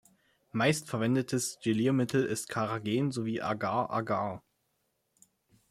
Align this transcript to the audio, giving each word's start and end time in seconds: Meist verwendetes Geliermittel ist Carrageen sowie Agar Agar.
Meist 0.51 0.89
verwendetes 0.89 1.59
Geliermittel 1.63 2.25
ist 2.25 2.49
Carrageen 2.49 3.11
sowie 3.11 3.39
Agar 3.43 3.91
Agar. 3.91 4.41